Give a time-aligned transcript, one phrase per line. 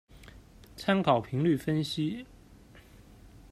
[0.77, 2.25] 参考频率分析。